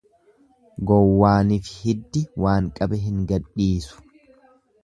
[0.91, 4.05] Gowwaanifi hiddi waan qabe hin gadhiisu.